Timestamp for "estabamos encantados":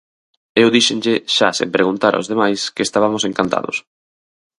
2.87-3.77